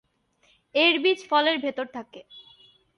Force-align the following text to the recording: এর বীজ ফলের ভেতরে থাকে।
এর 0.75 0.95
বীজ 1.03 1.19
ফলের 1.29 1.57
ভেতরে 1.59 1.91
থাকে। 1.93 2.21